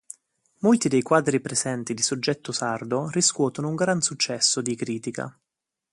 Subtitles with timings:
[0.61, 5.39] Molti dei quadri presenti, di soggetto sardo, riscuotono un gran successo di critica.